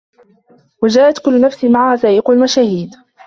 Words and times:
وَجاءَت 0.83 1.19
كُلُّ 1.19 1.41
نَفسٍ 1.41 1.63
مَعَها 1.65 1.95
سائِقٌ 1.95 2.29
وَشَهيدٌ 2.29 2.91